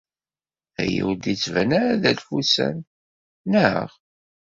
[0.81, 2.77] Aya ur d-yettban ara d alfusan,
[3.51, 3.89] naɣ?